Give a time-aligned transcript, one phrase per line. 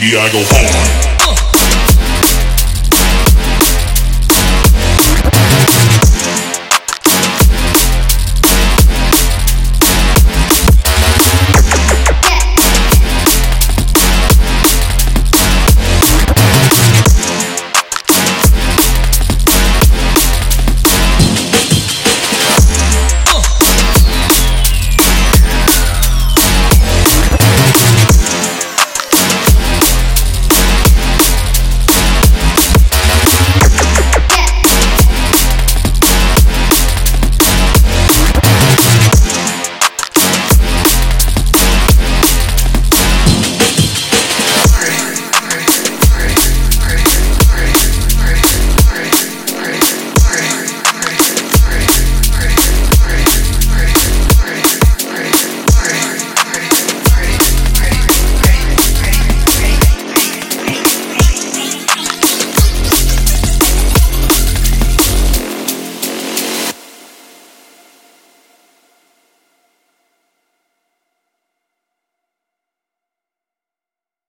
[0.00, 1.09] Baby, I go hard.